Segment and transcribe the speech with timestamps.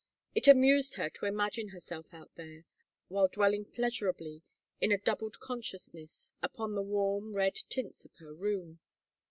[0.33, 2.65] It amused her to imagine herself out there,
[3.07, 4.41] while dwelling pleasurably,
[4.79, 8.79] in a doubled consciousness, upon the warm red tints of her room.